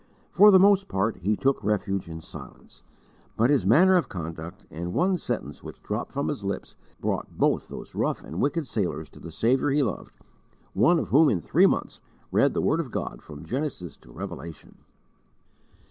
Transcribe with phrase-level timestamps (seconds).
[0.31, 2.81] For the most part he took refuge in silence;
[3.37, 7.67] but his manner of conduct, and one sentence which dropped from his lips, brought both
[7.67, 10.15] those rough and wicked sailors to the Saviour he loved,
[10.73, 12.01] one of whom in three months
[12.31, 14.79] read the word of God from Genesis to Revelation.